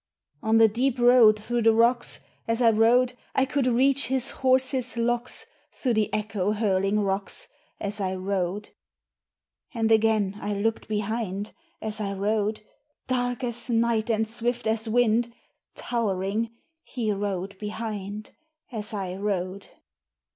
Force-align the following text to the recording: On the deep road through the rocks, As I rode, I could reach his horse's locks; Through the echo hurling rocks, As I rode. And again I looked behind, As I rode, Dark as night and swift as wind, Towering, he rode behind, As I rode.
On 0.41 0.57
the 0.57 0.67
deep 0.67 0.97
road 0.97 1.37
through 1.39 1.61
the 1.61 1.75
rocks, 1.75 2.21
As 2.47 2.59
I 2.59 2.71
rode, 2.71 3.13
I 3.35 3.45
could 3.45 3.67
reach 3.67 4.07
his 4.07 4.31
horse's 4.31 4.97
locks; 4.97 5.45
Through 5.71 5.93
the 5.93 6.11
echo 6.11 6.53
hurling 6.53 7.01
rocks, 7.01 7.47
As 7.79 8.01
I 8.01 8.15
rode. 8.15 8.69
And 9.75 9.91
again 9.91 10.39
I 10.41 10.55
looked 10.55 10.87
behind, 10.87 11.51
As 11.83 12.01
I 12.01 12.13
rode, 12.13 12.61
Dark 13.05 13.43
as 13.43 13.69
night 13.69 14.09
and 14.09 14.27
swift 14.27 14.65
as 14.65 14.89
wind, 14.89 15.31
Towering, 15.75 16.49
he 16.81 17.11
rode 17.11 17.55
behind, 17.59 18.31
As 18.71 18.95
I 18.95 19.17
rode. 19.17 19.67